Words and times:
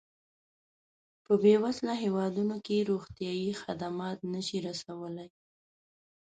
په 1.25 1.33
بېوزله 1.41 1.93
هېوادونو 2.03 2.55
کې 2.65 2.87
روغتیایي 2.89 3.51
خدمات 3.61 4.17
نه 4.33 4.41
شي 4.47 4.57
رسولای. 4.67 5.29